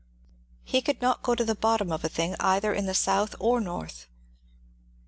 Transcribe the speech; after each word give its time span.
''He 0.73 0.81
could 0.81 0.99
not 0.99 1.21
go 1.21 1.35
to 1.35 1.45
the 1.45 1.53
bottom 1.53 1.91
of 1.91 2.03
a 2.03 2.09
thing 2.09 2.35
either 2.39 2.73
in 2.73 2.87
the 2.87 2.95
South 2.95 3.35
or 3.39 3.61
North. 3.61 4.07